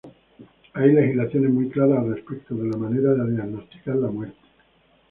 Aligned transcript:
Hay 0.73 0.91
legislaciones 0.93 1.51
muy 1.53 1.69
claras 1.69 1.99
al 1.99 2.15
respecto 2.15 2.55
de 2.55 2.67
la 2.67 2.75
manera 2.75 3.13
de 3.13 3.33
diagnosticar 3.33 3.97
la 3.97 4.09
muerte. 4.09 4.35